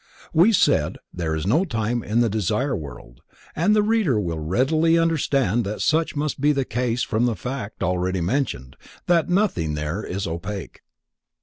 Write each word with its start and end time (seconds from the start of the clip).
We 0.33 0.51
said 0.51 0.97
there 1.13 1.35
is 1.35 1.45
no 1.45 1.63
time 1.63 2.01
in 2.01 2.21
the 2.21 2.27
Desire 2.27 2.75
World, 2.75 3.21
and 3.55 3.75
the 3.75 3.83
reader 3.83 4.19
will 4.19 4.39
readily 4.39 4.97
understand 4.97 5.63
that 5.65 5.79
such 5.79 6.15
must 6.15 6.41
be 6.41 6.51
the 6.53 6.65
case 6.65 7.03
from 7.03 7.27
the 7.27 7.35
fact, 7.35 7.83
already 7.83 8.19
mentioned, 8.19 8.77
that 9.05 9.29
nothing 9.29 9.75
there 9.75 10.03
is 10.03 10.25
opaque. 10.25 10.81